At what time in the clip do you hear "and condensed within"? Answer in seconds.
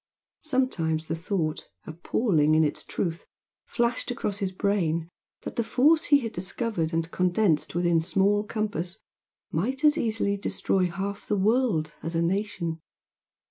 6.91-8.01